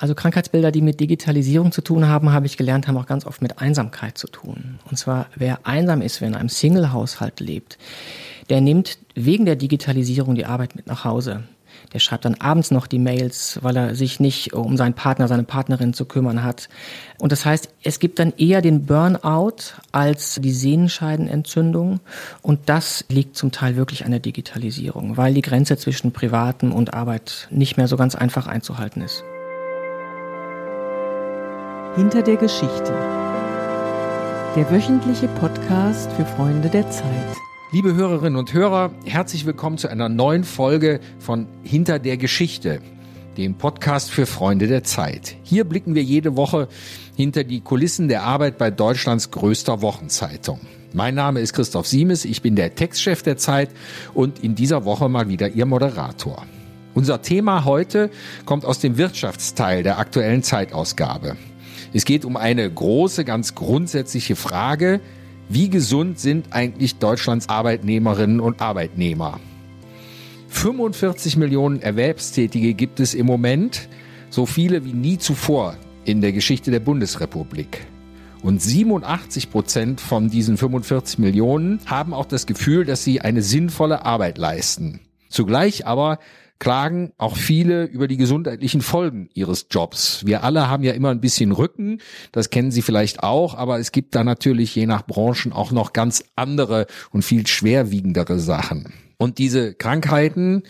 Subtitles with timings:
[0.00, 3.42] Also Krankheitsbilder, die mit Digitalisierung zu tun haben, habe ich gelernt, haben auch ganz oft
[3.42, 4.78] mit Einsamkeit zu tun.
[4.90, 7.76] Und zwar, wer einsam ist, wer in einem Single-Haushalt lebt,
[8.48, 11.42] der nimmt wegen der Digitalisierung die Arbeit mit nach Hause.
[11.92, 15.42] Der schreibt dann abends noch die Mails, weil er sich nicht um seinen Partner, seine
[15.42, 16.70] Partnerin zu kümmern hat.
[17.18, 22.00] Und das heißt, es gibt dann eher den Burnout als die Sehenscheidenentzündung.
[22.40, 26.94] Und das liegt zum Teil wirklich an der Digitalisierung, weil die Grenze zwischen Privatem und
[26.94, 29.24] Arbeit nicht mehr so ganz einfach einzuhalten ist.
[31.96, 32.92] Hinter der Geschichte.
[34.54, 37.36] Der wöchentliche Podcast für Freunde der Zeit.
[37.72, 42.80] Liebe Hörerinnen und Hörer, herzlich willkommen zu einer neuen Folge von Hinter der Geschichte,
[43.36, 45.34] dem Podcast für Freunde der Zeit.
[45.42, 46.68] Hier blicken wir jede Woche
[47.16, 50.60] hinter die Kulissen der Arbeit bei Deutschlands größter Wochenzeitung.
[50.92, 53.70] Mein Name ist Christoph Siemes, ich bin der Textchef der Zeit
[54.14, 56.46] und in dieser Woche mal wieder Ihr Moderator.
[56.94, 58.10] Unser Thema heute
[58.46, 61.36] kommt aus dem Wirtschaftsteil der aktuellen Zeitausgabe.
[61.92, 65.00] Es geht um eine große, ganz grundsätzliche Frage,
[65.48, 69.40] wie gesund sind eigentlich Deutschlands Arbeitnehmerinnen und Arbeitnehmer?
[70.48, 73.88] 45 Millionen Erwerbstätige gibt es im Moment,
[74.30, 77.84] so viele wie nie zuvor in der Geschichte der Bundesrepublik.
[78.42, 84.04] Und 87 Prozent von diesen 45 Millionen haben auch das Gefühl, dass sie eine sinnvolle
[84.04, 85.00] Arbeit leisten.
[85.28, 86.18] Zugleich aber
[86.60, 90.24] klagen auch viele über die gesundheitlichen Folgen ihres Jobs.
[90.24, 93.90] Wir alle haben ja immer ein bisschen Rücken, das kennen Sie vielleicht auch, aber es
[93.90, 98.92] gibt da natürlich je nach Branchen auch noch ganz andere und viel schwerwiegendere Sachen.
[99.16, 100.62] Und diese Krankheiten,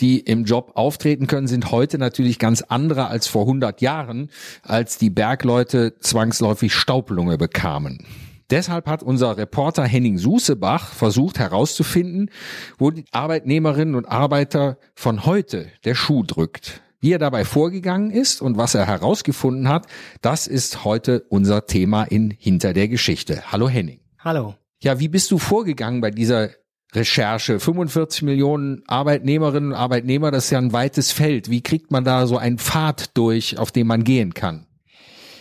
[0.00, 4.30] die im Job auftreten können, sind heute natürlich ganz andere als vor 100 Jahren,
[4.62, 8.04] als die Bergleute zwangsläufig Staublunge bekamen.
[8.50, 12.30] Deshalb hat unser Reporter Henning Susebach versucht herauszufinden,
[12.78, 16.80] wo die Arbeitnehmerinnen und Arbeiter von heute der Schuh drückt.
[17.00, 19.86] Wie er dabei vorgegangen ist und was er herausgefunden hat,
[20.22, 23.52] das ist heute unser Thema in Hinter der Geschichte.
[23.52, 24.00] Hallo Henning.
[24.18, 24.54] Hallo.
[24.82, 26.50] Ja, wie bist du vorgegangen bei dieser
[26.92, 27.60] Recherche?
[27.60, 31.50] 45 Millionen Arbeitnehmerinnen und Arbeitnehmer, das ist ja ein weites Feld.
[31.50, 34.67] Wie kriegt man da so einen Pfad durch, auf den man gehen kann?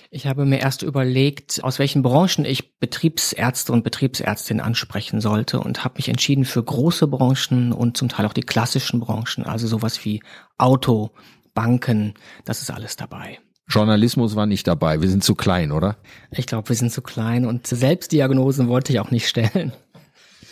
[0.09, 5.84] Ich habe mir erst überlegt, aus welchen Branchen ich Betriebsärzte und Betriebsärztinnen ansprechen sollte und
[5.84, 10.06] habe mich entschieden für große Branchen und zum Teil auch die klassischen Branchen, also sowas
[10.06, 10.22] wie
[10.57, 11.12] Auto,
[11.53, 12.13] Banken,
[12.45, 13.40] das ist alles dabei.
[13.68, 15.97] Journalismus war nicht dabei, wir sind zu klein, oder?
[16.31, 19.74] Ich glaube, wir sind zu klein und Selbstdiagnosen wollte ich auch nicht stellen.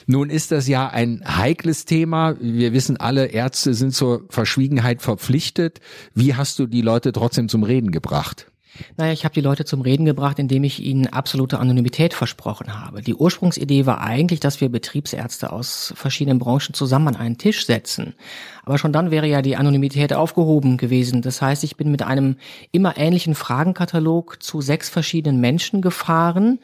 [0.07, 2.35] Nun ist das ja ein heikles Thema.
[2.39, 5.79] Wir wissen alle, Ärzte sind zur Verschwiegenheit verpflichtet.
[6.13, 8.51] Wie hast du die Leute trotzdem zum Reden gebracht?
[8.97, 13.01] Naja, ich habe die Leute zum Reden gebracht, indem ich ihnen absolute Anonymität versprochen habe.
[13.01, 18.13] Die Ursprungsidee war eigentlich, dass wir Betriebsärzte aus verschiedenen Branchen zusammen an einen Tisch setzen.
[18.65, 21.21] Aber schon dann wäre ja die Anonymität aufgehoben gewesen.
[21.21, 22.35] Das heißt, ich bin mit einem
[22.71, 26.59] immer ähnlichen Fragenkatalog zu sechs verschiedenen Menschen gefahren,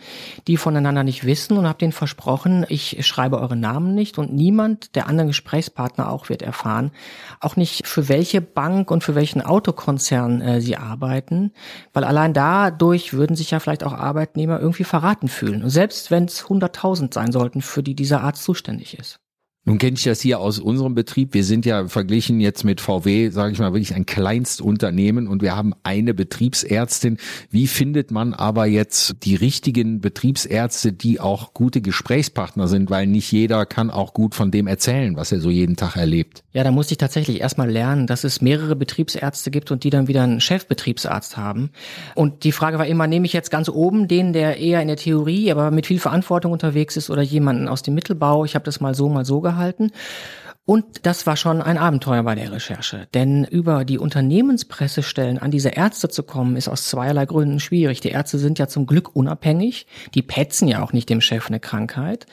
[0.47, 4.95] die voneinander nicht wissen und habe denen versprochen, ich schreibe eure Namen nicht und niemand
[4.95, 6.91] der anderen Gesprächspartner auch wird erfahren,
[7.39, 11.51] auch nicht für welche Bank und für welchen Autokonzern äh, sie arbeiten,
[11.93, 15.63] weil allein dadurch würden sich ja vielleicht auch Arbeitnehmer irgendwie verraten fühlen.
[15.63, 19.19] Und selbst wenn es 100.000 sein sollten, für die dieser Arzt zuständig ist.
[19.63, 21.35] Nun kenne ich das hier aus unserem Betrieb.
[21.35, 25.55] Wir sind ja verglichen jetzt mit VW, sage ich mal, wirklich ein Kleinstunternehmen und wir
[25.55, 27.19] haben eine Betriebsärztin.
[27.51, 33.31] Wie findet man aber jetzt die richtigen Betriebsärzte, die auch gute Gesprächspartner sind, weil nicht
[33.31, 36.43] jeder kann auch gut von dem erzählen, was er so jeden Tag erlebt?
[36.53, 40.07] Ja, da musste ich tatsächlich erstmal lernen, dass es mehrere Betriebsärzte gibt und die dann
[40.07, 41.69] wieder einen Chefbetriebsarzt haben.
[42.15, 44.97] Und die Frage war immer, nehme ich jetzt ganz oben den, der eher in der
[44.97, 48.43] Theorie, aber mit viel Verantwortung unterwegs ist oder jemanden aus dem Mittelbau?
[48.43, 49.91] Ich habe das mal so, mal so gehabt gehalten.
[50.65, 53.07] Und das war schon ein Abenteuer bei der Recherche.
[53.13, 57.99] Denn über die Unternehmenspressestellen an diese Ärzte zu kommen, ist aus zweierlei Gründen schwierig.
[57.99, 59.87] Die Ärzte sind ja zum Glück unabhängig.
[60.13, 62.27] Die petzen ja auch nicht dem Chef eine Krankheit.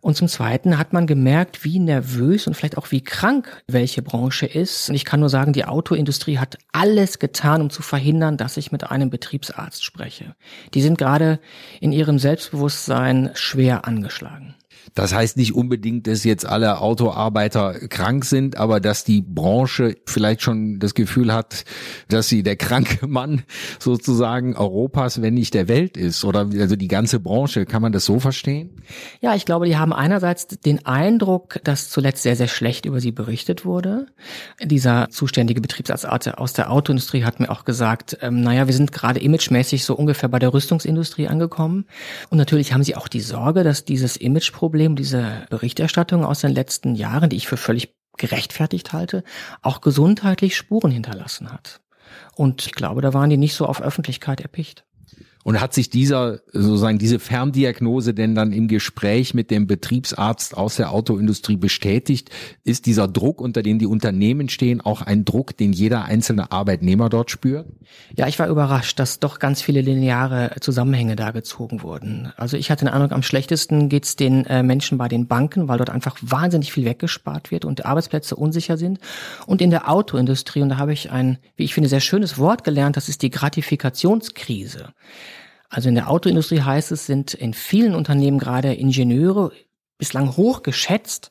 [0.00, 4.46] Und zum Zweiten hat man gemerkt, wie nervös und vielleicht auch wie krank welche Branche
[4.46, 4.88] ist.
[4.88, 8.70] Und ich kann nur sagen, die Autoindustrie hat alles getan, um zu verhindern, dass ich
[8.70, 10.36] mit einem Betriebsarzt spreche.
[10.74, 11.40] Die sind gerade
[11.80, 14.54] in ihrem Selbstbewusstsein schwer angeschlagen.
[14.94, 20.42] Das heißt nicht unbedingt, dass jetzt alle Autoarbeiter krank sind, aber dass die Branche vielleicht
[20.42, 21.64] schon das Gefühl hat,
[22.08, 23.42] dass sie der kranke Mann
[23.78, 26.24] sozusagen Europas, wenn nicht der Welt ist.
[26.24, 27.66] Oder also die ganze Branche.
[27.66, 28.70] Kann man das so verstehen?
[29.20, 33.12] Ja, ich glaube, die haben einerseits den Eindruck, dass zuletzt sehr, sehr schlecht über sie
[33.12, 34.06] berichtet wurde.
[34.62, 39.20] Dieser zuständige Betriebsarzt aus der Autoindustrie hat mir auch gesagt, ähm, naja, wir sind gerade
[39.20, 41.86] imagemäßig so ungefähr bei der Rüstungsindustrie angekommen.
[42.30, 46.52] Und natürlich haben sie auch die Sorge, dass dieses Imageproblem Problem, diese Berichterstattung aus den
[46.52, 49.24] letzten Jahren, die ich für völlig gerechtfertigt halte,
[49.60, 51.80] auch gesundheitlich Spuren hinterlassen hat.
[52.36, 54.84] Und ich glaube, da waren die nicht so auf Öffentlichkeit erpicht.
[55.44, 60.76] Und hat sich dieser, sozusagen diese Ferndiagnose denn dann im Gespräch mit dem Betriebsarzt aus
[60.76, 62.30] der Autoindustrie bestätigt?
[62.64, 67.08] Ist dieser Druck, unter dem die Unternehmen stehen, auch ein Druck, den jeder einzelne Arbeitnehmer
[67.08, 67.66] dort spürt?
[68.16, 72.32] Ja, ich war überrascht, dass doch ganz viele lineare Zusammenhänge da gezogen wurden.
[72.36, 75.78] Also ich hatte den Eindruck, am schlechtesten geht's den äh, Menschen bei den Banken, weil
[75.78, 78.98] dort einfach wahnsinnig viel weggespart wird und Arbeitsplätze unsicher sind.
[79.46, 82.64] Und in der Autoindustrie, und da habe ich ein, wie ich finde, sehr schönes Wort
[82.64, 84.92] gelernt, das ist die Gratifikationskrise.
[85.68, 89.52] Also in der Autoindustrie heißt es, sind in vielen Unternehmen gerade Ingenieure
[89.98, 91.30] bislang hoch geschätzt,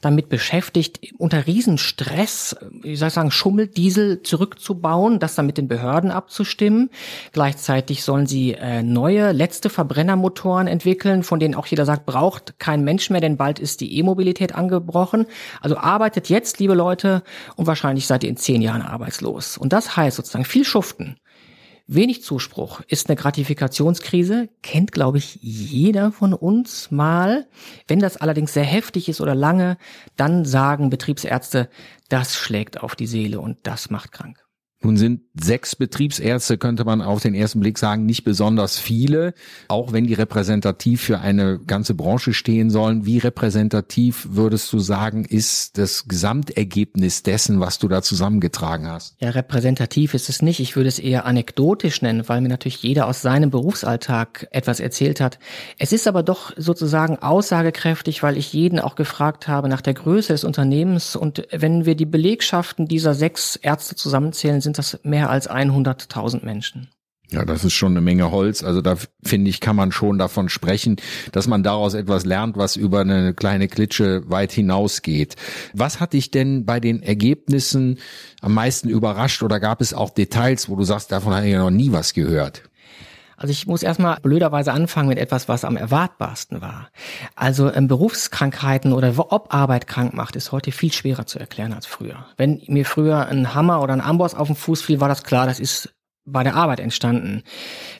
[0.00, 6.10] damit beschäftigt, unter Riesenstress, wie soll ich sagen, Schummeldiesel zurückzubauen, das dann mit den Behörden
[6.10, 6.90] abzustimmen.
[7.32, 12.84] Gleichzeitig sollen sie äh, neue, letzte Verbrennermotoren entwickeln, von denen auch jeder sagt, braucht kein
[12.84, 15.26] Mensch mehr, denn bald ist die E-Mobilität angebrochen.
[15.60, 17.22] Also arbeitet jetzt, liebe Leute,
[17.56, 19.58] und wahrscheinlich seid ihr in zehn Jahren arbeitslos.
[19.58, 21.16] Und das heißt sozusagen viel Schuften.
[21.88, 27.46] Wenig Zuspruch ist eine Gratifikationskrise, kennt, glaube ich, jeder von uns mal.
[27.86, 29.78] Wenn das allerdings sehr heftig ist oder lange,
[30.16, 31.68] dann sagen Betriebsärzte,
[32.08, 34.45] das schlägt auf die Seele und das macht krank.
[34.82, 39.32] Nun sind sechs Betriebsärzte, könnte man auf den ersten Blick sagen, nicht besonders viele,
[39.68, 43.06] auch wenn die repräsentativ für eine ganze Branche stehen sollen.
[43.06, 49.16] Wie repräsentativ würdest du sagen, ist das Gesamtergebnis dessen, was du da zusammengetragen hast?
[49.18, 50.60] Ja, repräsentativ ist es nicht.
[50.60, 55.20] Ich würde es eher anekdotisch nennen, weil mir natürlich jeder aus seinem Berufsalltag etwas erzählt
[55.20, 55.38] hat.
[55.78, 60.34] Es ist aber doch sozusagen aussagekräftig, weil ich jeden auch gefragt habe nach der Größe
[60.34, 61.16] des Unternehmens.
[61.16, 66.88] Und wenn wir die Belegschaften dieser sechs Ärzte zusammenzählen, sind das mehr als 100.000 Menschen.
[67.30, 68.62] Ja, das ist schon eine Menge Holz.
[68.62, 70.96] Also da finde ich, kann man schon davon sprechen,
[71.32, 75.34] dass man daraus etwas lernt, was über eine kleine Klitsche weit hinausgeht.
[75.72, 77.98] Was hat dich denn bei den Ergebnissen
[78.40, 81.58] am meisten überrascht oder gab es auch Details, wo du sagst, davon habe ich ja
[81.58, 82.62] noch nie was gehört?
[83.36, 86.88] Also ich muss erstmal blöderweise anfangen mit etwas, was am erwartbarsten war.
[87.34, 91.86] Also ähm, Berufskrankheiten oder ob Arbeit krank macht, ist heute viel schwerer zu erklären als
[91.86, 92.26] früher.
[92.36, 95.46] Wenn mir früher ein Hammer oder ein Amboss auf den Fuß fiel, war das klar,
[95.46, 95.92] das ist
[96.26, 97.44] bei der Arbeit entstanden.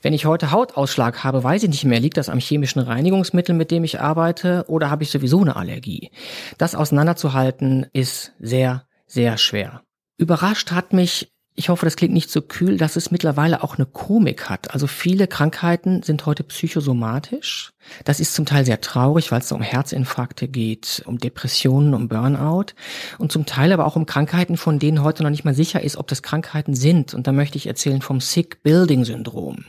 [0.02, 3.70] Wenn ich heute Hautausschlag habe, weiß ich nicht mehr, liegt das am chemischen Reinigungsmittel, mit
[3.70, 6.10] dem ich arbeite, oder habe ich sowieso eine Allergie?
[6.58, 9.82] Das auseinanderzuhalten ist sehr, sehr schwer.
[10.18, 13.86] Überrascht hat mich ich hoffe, das klingt nicht so kühl, dass es mittlerweile auch eine
[13.86, 14.72] Komik hat.
[14.72, 17.72] Also viele Krankheiten sind heute psychosomatisch.
[18.04, 22.74] Das ist zum Teil sehr traurig, weil es um Herzinfarkte geht, um Depressionen, um Burnout
[23.16, 25.96] und zum Teil aber auch um Krankheiten, von denen heute noch nicht mal sicher ist,
[25.96, 27.14] ob das Krankheiten sind.
[27.14, 29.64] Und da möchte ich erzählen vom Sick Building Syndrom.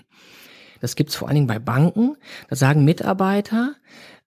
[0.82, 2.18] Das gibt's vor allen Dingen bei Banken.
[2.50, 3.76] Da sagen Mitarbeiter,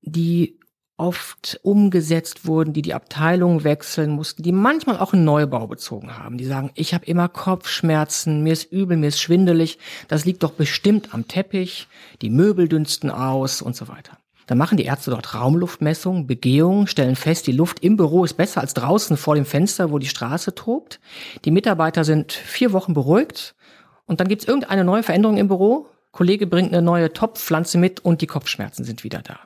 [0.01, 0.60] die
[1.01, 6.37] oft umgesetzt wurden, die die Abteilung wechseln mussten, die manchmal auch einen Neubau bezogen haben.
[6.37, 10.53] Die sagen, ich habe immer Kopfschmerzen, mir ist übel, mir ist schwindelig, das liegt doch
[10.53, 11.89] bestimmt am Teppich,
[12.21, 14.19] die Möbel dünsten aus und so weiter.
[14.47, 18.61] Dann machen die Ärzte dort Raumluftmessungen, Begehungen, stellen fest, die Luft im Büro ist besser
[18.61, 21.01] als draußen vor dem Fenster, wo die Straße tobt.
[21.47, 23.55] Die Mitarbeiter sind vier Wochen beruhigt
[24.05, 25.87] und dann gibt es irgendeine neue Veränderung im Büro.
[26.13, 29.39] Kollege bringt eine neue Topfpflanze mit und die Kopfschmerzen sind wieder da.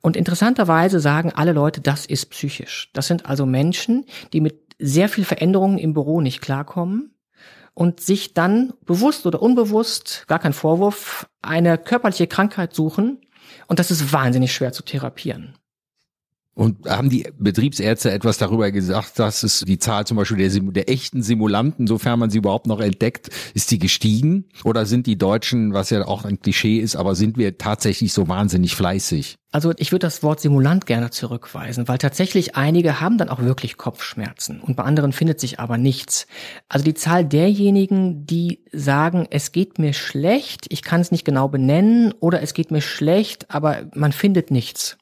[0.00, 2.90] Und interessanterweise sagen alle Leute, das ist psychisch.
[2.92, 7.14] Das sind also Menschen, die mit sehr viel Veränderungen im Büro nicht klarkommen
[7.74, 13.20] und sich dann bewusst oder unbewusst, gar kein Vorwurf, eine körperliche Krankheit suchen.
[13.66, 15.54] Und das ist wahnsinnig schwer zu therapieren.
[16.56, 20.88] Und haben die Betriebsärzte etwas darüber gesagt, dass es die Zahl zum Beispiel der, der,
[20.88, 24.46] echten Simulanten, sofern man sie überhaupt noch entdeckt, ist die gestiegen?
[24.64, 28.28] Oder sind die Deutschen, was ja auch ein Klischee ist, aber sind wir tatsächlich so
[28.28, 29.36] wahnsinnig fleißig?
[29.52, 33.76] Also ich würde das Wort Simulant gerne zurückweisen, weil tatsächlich einige haben dann auch wirklich
[33.76, 36.26] Kopfschmerzen und bei anderen findet sich aber nichts.
[36.70, 41.48] Also die Zahl derjenigen, die sagen, es geht mir schlecht, ich kann es nicht genau
[41.48, 44.96] benennen oder es geht mir schlecht, aber man findet nichts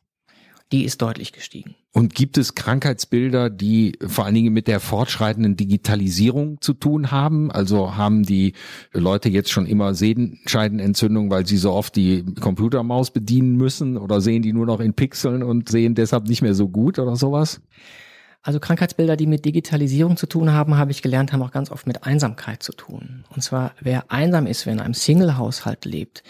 [0.73, 1.75] die ist deutlich gestiegen.
[1.92, 7.52] Und gibt es Krankheitsbilder, die vor allen Dingen mit der fortschreitenden Digitalisierung zu tun haben?
[7.52, 8.54] Also haben die
[8.92, 14.42] Leute jetzt schon immer Sehenscheidenentzündung, weil sie so oft die Computermaus bedienen müssen oder sehen
[14.42, 17.61] die nur noch in Pixeln und sehen deshalb nicht mehr so gut oder sowas?
[18.42, 21.87] Also Krankheitsbilder, die mit Digitalisierung zu tun haben, habe ich gelernt, haben auch ganz oft
[21.87, 23.25] mit Einsamkeit zu tun.
[23.35, 26.23] Und zwar, wer einsam ist, wer in einem Single-Haushalt lebt,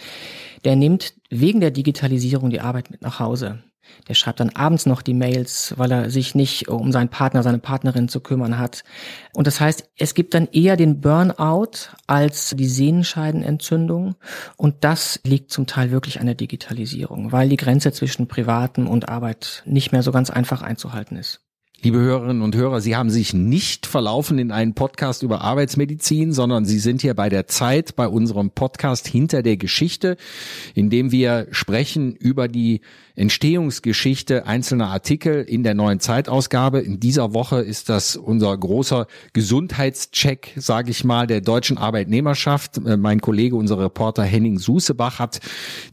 [0.64, 3.64] der nimmt wegen der Digitalisierung die Arbeit mit nach Hause.
[4.08, 7.58] Der schreibt dann abends noch die Mails, weil er sich nicht um seinen Partner, seine
[7.58, 8.84] Partnerin zu kümmern hat.
[9.32, 14.16] Und das heißt, es gibt dann eher den Burnout als die Sehnenscheidenentzündung.
[14.56, 19.08] Und das liegt zum Teil wirklich an der Digitalisierung, weil die Grenze zwischen Privatem und
[19.08, 21.43] Arbeit nicht mehr so ganz einfach einzuhalten ist.
[21.84, 26.64] Liebe Hörerinnen und Hörer, Sie haben sich nicht verlaufen in einen Podcast über Arbeitsmedizin, sondern
[26.64, 30.16] Sie sind hier bei der Zeit, bei unserem Podcast Hinter der Geschichte,
[30.74, 32.80] in dem wir sprechen über die
[33.16, 36.80] Entstehungsgeschichte einzelner Artikel in der neuen Zeitausgabe.
[36.80, 42.78] In dieser Woche ist das unser großer Gesundheitscheck, sage ich mal, der deutschen Arbeitnehmerschaft.
[42.78, 45.40] Äh, mein Kollege, unser Reporter Henning Susebach hat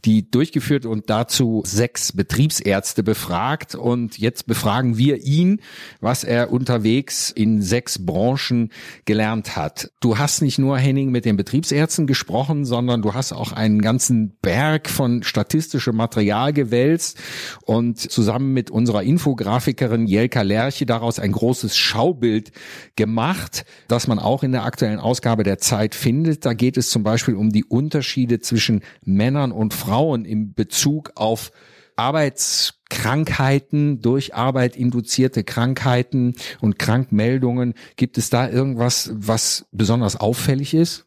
[0.04, 3.74] die durchgeführt und dazu sechs Betriebsärzte befragt.
[3.74, 5.60] Und jetzt befragen wir ihn,
[6.00, 8.70] was er unterwegs in sechs Branchen
[9.04, 9.90] gelernt hat.
[10.00, 14.36] Du hast nicht nur, Henning, mit den Betriebsärzten gesprochen, sondern du hast auch einen ganzen
[14.42, 17.18] Berg von statistischem Material gewälzt
[17.64, 22.52] und zusammen mit unserer Infografikerin Jelka Lerche daraus ein großes Schaubild
[22.96, 26.44] gemacht, das man auch in der aktuellen Ausgabe der Zeit findet.
[26.44, 31.52] Da geht es zum Beispiel um die Unterschiede zwischen Männern und Frauen im Bezug auf
[31.96, 37.74] Arbeitskrankheiten, durch Arbeit induzierte Krankheiten und Krankmeldungen.
[37.96, 41.06] Gibt es da irgendwas, was besonders auffällig ist?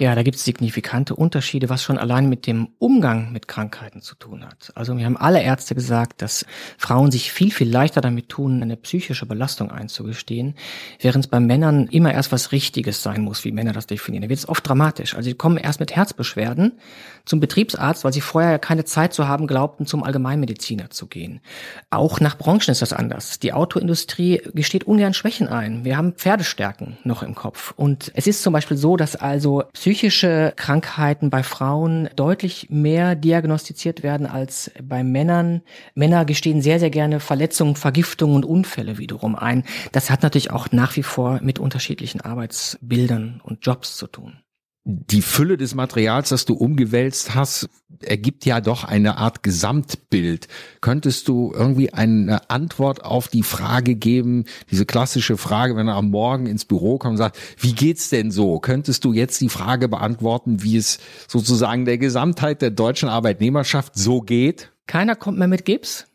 [0.00, 4.14] Ja, da gibt es signifikante Unterschiede, was schon allein mit dem Umgang mit Krankheiten zu
[4.14, 4.72] tun hat.
[4.74, 6.46] Also mir haben alle Ärzte gesagt, dass
[6.78, 10.54] Frauen sich viel, viel leichter damit tun, eine psychische Belastung einzugestehen,
[11.00, 14.22] während es bei Männern immer erst was Richtiges sein muss, wie Männer das definieren.
[14.22, 15.14] Da wird es oft dramatisch.
[15.16, 16.78] Also sie kommen erst mit Herzbeschwerden
[17.26, 21.42] zum Betriebsarzt, weil sie vorher keine Zeit zu haben glaubten, zum Allgemeinmediziner zu gehen.
[21.90, 23.38] Auch nach Branchen ist das anders.
[23.38, 25.84] Die Autoindustrie gesteht ungern Schwächen ein.
[25.84, 27.74] Wir haben Pferdestärken noch im Kopf.
[27.76, 34.04] Und es ist zum Beispiel so, dass also psychische Krankheiten bei Frauen deutlich mehr diagnostiziert
[34.04, 35.62] werden als bei Männern.
[35.96, 39.64] Männer gestehen sehr, sehr gerne Verletzungen, Vergiftungen und Unfälle wiederum ein.
[39.90, 44.38] Das hat natürlich auch nach wie vor mit unterschiedlichen Arbeitsbildern und Jobs zu tun
[44.84, 47.68] die Fülle des Materials, das du umgewälzt hast,
[48.02, 50.48] ergibt ja doch eine Art Gesamtbild.
[50.80, 56.10] Könntest du irgendwie eine Antwort auf die Frage geben, diese klassische Frage, wenn er am
[56.10, 58.58] Morgen ins Büro kommt und sagt, wie geht's denn so?
[58.58, 64.22] Könntest du jetzt die Frage beantworten, wie es sozusagen der Gesamtheit der deutschen Arbeitnehmerschaft so
[64.22, 64.72] geht?
[64.86, 66.06] Keiner kommt mehr mit Gips.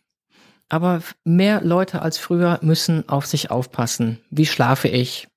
[0.67, 4.19] Aber mehr Leute als früher müssen auf sich aufpassen.
[4.31, 5.27] Wie schlafe ich?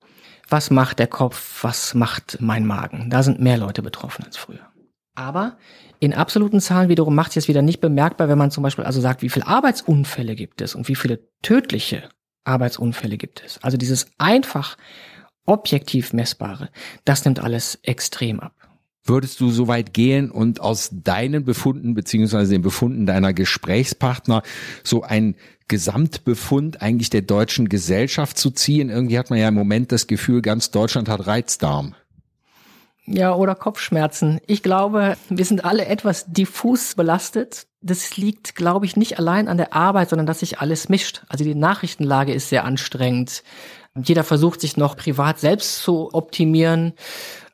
[0.48, 3.10] Was macht der Kopf, was macht mein Magen.
[3.10, 4.66] Da sind mehr Leute betroffen als früher.
[5.14, 5.58] Aber
[6.00, 9.00] in absoluten Zahlen wiederum macht sich es wieder nicht bemerkbar, wenn man zum Beispiel also
[9.00, 12.08] sagt, wie viele Arbeitsunfälle gibt es und wie viele tödliche
[12.44, 13.62] Arbeitsunfälle gibt es.
[13.62, 14.76] Also dieses einfach
[15.44, 16.70] objektiv messbare,
[17.04, 18.54] das nimmt alles extrem ab.
[19.08, 24.42] Würdest du so weit gehen und aus deinen Befunden beziehungsweise den Befunden deiner Gesprächspartner
[24.84, 25.34] so ein
[25.66, 28.90] Gesamtbefund eigentlich der deutschen Gesellschaft zu ziehen?
[28.90, 31.94] Irgendwie hat man ja im Moment das Gefühl, ganz Deutschland hat Reizdarm.
[33.10, 34.38] Ja, oder Kopfschmerzen.
[34.46, 37.66] Ich glaube, wir sind alle etwas diffus belastet.
[37.80, 41.22] Das liegt, glaube ich, nicht allein an der Arbeit, sondern dass sich alles mischt.
[41.28, 43.42] Also die Nachrichtenlage ist sehr anstrengend.
[43.96, 46.92] Jeder versucht sich noch privat selbst zu optimieren.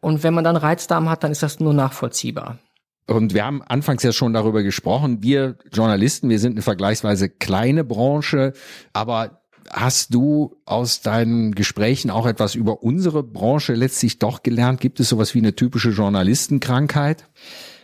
[0.00, 2.58] Und wenn man dann Reizdarm hat, dann ist das nur nachvollziehbar.
[3.06, 7.84] Und wir haben anfangs ja schon darüber gesprochen, wir Journalisten, wir sind eine vergleichsweise kleine
[7.84, 8.54] Branche,
[8.94, 14.80] aber hast du aus deinen Gesprächen auch etwas über unsere Branche letztlich doch gelernt?
[14.80, 17.28] Gibt es sowas wie eine typische Journalistenkrankheit?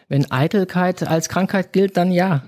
[0.08, 2.42] Wenn Eitelkeit als Krankheit gilt, dann ja.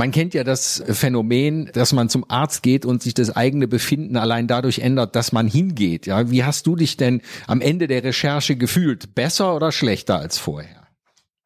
[0.00, 4.16] Man kennt ja das Phänomen, dass man zum Arzt geht und sich das eigene Befinden
[4.16, 6.06] allein dadurch ändert, dass man hingeht.
[6.06, 9.14] Ja, wie hast du dich denn am Ende der Recherche gefühlt?
[9.14, 10.86] Besser oder schlechter als vorher?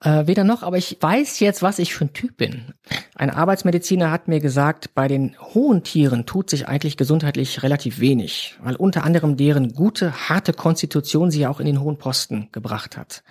[0.05, 2.75] Äh, weder noch, aber ich weiß jetzt, was ich für ein Typ bin.
[3.17, 8.55] Ein Arbeitsmediziner hat mir gesagt, bei den hohen Tieren tut sich eigentlich gesundheitlich relativ wenig,
[8.63, 13.25] weil unter anderem deren gute, harte Konstitution sie auch in den hohen Posten gebracht hat.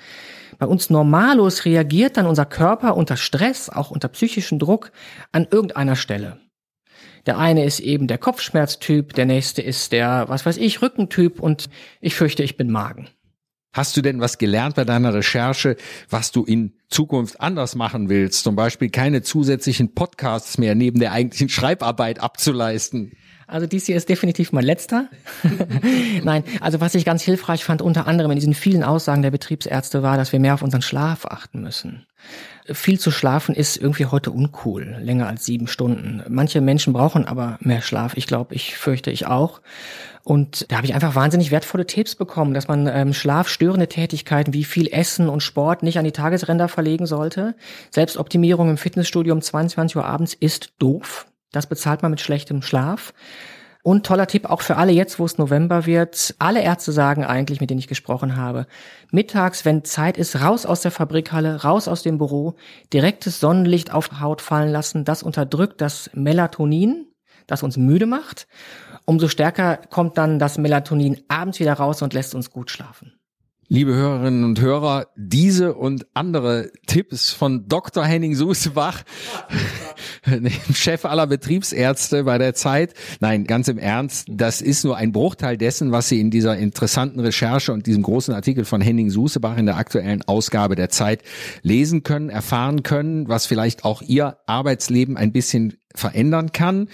[0.64, 4.94] Bei uns Normalos reagiert dann unser Körper unter Stress, auch unter psychischen Druck,
[5.34, 6.40] an irgendeiner Stelle.
[7.26, 11.70] Der eine ist eben der Kopfschmerztyp, der nächste ist der, was weiß ich, Rückentyp und
[12.00, 13.10] ich fürchte, ich bin Magen.
[13.74, 15.76] Hast du denn was gelernt bei deiner Recherche,
[16.10, 18.46] was du in Zukunft anders machen willst?
[18.46, 23.12] Zum Beispiel keine zusätzlichen Podcasts mehr neben der eigentlichen Schreibarbeit abzuleisten?
[23.48, 25.10] Also dies hier ist definitiv mein letzter.
[26.24, 30.04] Nein, also was ich ganz hilfreich fand, unter anderem in diesen vielen Aussagen der Betriebsärzte,
[30.04, 32.06] war, dass wir mehr auf unseren Schlaf achten müssen.
[32.72, 36.24] Viel zu schlafen ist irgendwie heute uncool, länger als sieben Stunden.
[36.30, 38.14] Manche Menschen brauchen aber mehr Schlaf.
[38.16, 39.62] Ich glaube, ich fürchte ich auch.
[40.24, 44.64] Und da habe ich einfach wahnsinnig wertvolle Tipps bekommen, dass man ähm, schlafstörende Tätigkeiten wie
[44.64, 47.56] viel Essen und Sport nicht an die Tagesränder verlegen sollte.
[47.92, 51.26] Selbstoptimierung im Fitnessstudio um 22 Uhr abends ist doof.
[51.54, 53.14] Das bezahlt man mit schlechtem Schlaf.
[53.86, 56.36] Und toller Tipp auch für alle jetzt, wo es November wird.
[56.40, 58.66] Alle Ärzte sagen eigentlich, mit denen ich gesprochen habe,
[59.12, 62.56] mittags, wenn Zeit ist, raus aus der Fabrikhalle, raus aus dem Büro,
[62.94, 65.04] direktes Sonnenlicht auf Haut fallen lassen.
[65.04, 67.08] Das unterdrückt das Melatonin,
[67.46, 68.48] das uns müde macht,
[69.04, 73.12] umso stärker kommt dann das Melatonin abends wieder raus und lässt uns gut schlafen.
[73.70, 78.04] Liebe Hörerinnen und Hörer, diese und andere Tipps von Dr.
[78.04, 79.04] Henning Susebach,
[80.26, 82.94] dem Chef aller Betriebsärzte bei der Zeit.
[83.22, 87.22] Nein, ganz im Ernst, das ist nur ein Bruchteil dessen, was Sie in dieser interessanten
[87.22, 91.24] Recherche und diesem großen Artikel von Henning Susebach in der aktuellen Ausgabe der Zeit
[91.62, 96.90] lesen können, erfahren können, was vielleicht auch Ihr Arbeitsleben ein bisschen verändern kann.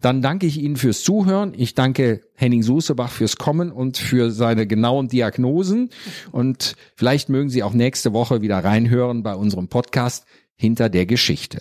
[0.00, 1.54] Dann danke ich Ihnen fürs Zuhören.
[1.56, 5.90] Ich danke Henning Susebach fürs Kommen und für seine genauen Diagnosen.
[6.30, 10.24] Und vielleicht mögen Sie auch nächste Woche wieder reinhören bei unserem Podcast
[10.54, 11.58] Hinter der Geschichte.